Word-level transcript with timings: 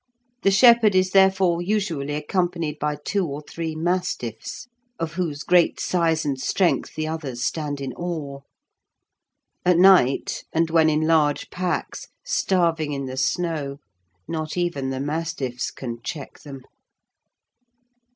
The 0.41 0.49
shepherd 0.49 0.95
is, 0.95 1.11
therefore, 1.11 1.61
usually 1.61 2.15
accompanied 2.15 2.79
by 2.79 2.95
two 3.05 3.23
or 3.23 3.39
three 3.43 3.75
mastiffs, 3.75 4.65
of 4.97 5.13
whose 5.13 5.43
great 5.43 5.79
size 5.79 6.25
and 6.25 6.41
strength 6.41 6.95
the 6.95 7.07
others 7.07 7.43
stand 7.43 7.79
in 7.79 7.93
awe. 7.93 8.39
At 9.63 9.77
night, 9.77 10.43
and 10.51 10.71
when 10.71 10.89
in 10.89 11.01
large 11.01 11.51
packs, 11.51 12.07
starving 12.25 12.93
in 12.93 13.05
the 13.05 13.15
snow, 13.15 13.77
not 14.27 14.57
even 14.57 14.89
the 14.89 14.99
mastiffs 14.99 15.69
can 15.69 16.01
check 16.01 16.39
them. 16.39 16.63